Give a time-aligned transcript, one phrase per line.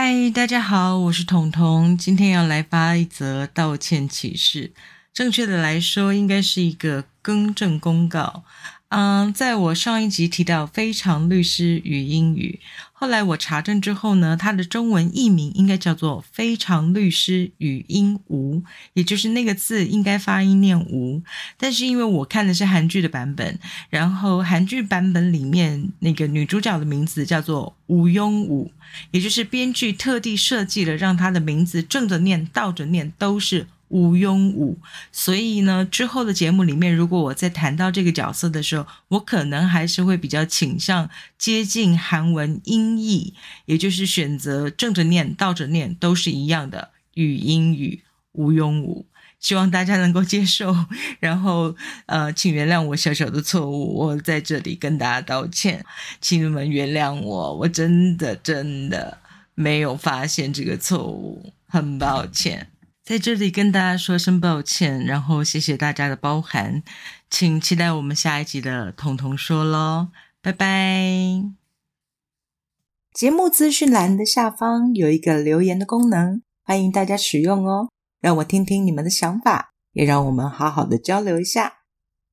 [0.00, 4.72] 嗨，大家好，我是彤彤，今天要来发一则道歉启事。
[5.12, 8.44] 正确的来说，应该是一个更正公告。
[8.90, 12.58] 嗯，在我上一集提到“非常律师与英语”，
[12.94, 18.62] 后来我查证之后呢，它的中文译名应该叫做“非常律师与英无”，
[18.94, 21.22] 也就是那个字应该发音念“无”。
[21.58, 23.58] 但是因为我看的是韩剧的版本，
[23.90, 28.72] 然后韩剧版本里面那个女主角的名字叫做吴庸武，
[29.10, 33.66] 也就是编剧特地设计了让她的名字正着念、倒着念都是。
[33.88, 34.78] 吴庸武，
[35.10, 43.34] 所以呢，之后的节目里面，如果我在谈到这个角色的时候，我可能还是会比较倾向接近韩文音译，
[43.66, 48.02] 也就是选择正着念、倒着念都是一样的语音语
[48.32, 49.06] 吴庸武。
[49.40, 50.74] 希望大家能够接受，
[51.20, 55.84] 然后呃，请原谅我小小的错误，我在这里跟大家道歉，
[56.20, 59.18] 请你们原谅我，我真的真的
[59.54, 62.68] 没有发现这个错误，很抱歉。
[63.08, 66.82] 在这里跟大家说声抱歉，然后谢谢大家的包涵，
[67.30, 70.08] 请期待我们下一集的彤彤说喽，
[70.42, 70.68] 拜拜。
[73.14, 77.88] 节目资讯栏的下方有一个留言的功能，欢迎大家使用哦，
[78.20, 81.77] 让我听听你们的想法，也让我们好好的交流一下。